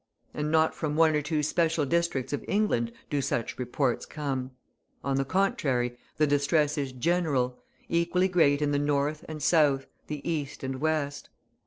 And 0.33 0.49
not 0.49 0.73
from 0.73 0.95
one 0.95 1.15
or 1.15 1.21
two 1.21 1.43
special 1.43 1.85
districts 1.85 2.33
of 2.33 2.43
England 2.47 2.91
do 3.11 3.21
such 3.21 3.59
reports 3.59 4.03
come. 4.03 4.49
On 5.03 5.15
the 5.15 5.23
contrary, 5.25 5.95
the 6.17 6.25
distress 6.25 6.75
is 6.75 6.91
general, 6.91 7.59
equally 7.87 8.27
great 8.27 8.63
in 8.63 8.71
the 8.71 8.79
North 8.79 9.23
and 9.29 9.43
South, 9.43 9.85
the 10.07 10.27
East 10.27 10.63
and 10.63 10.81
West. 10.81 11.29